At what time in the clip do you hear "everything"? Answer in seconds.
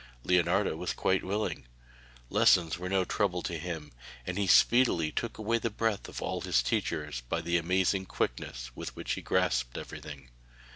9.77-10.29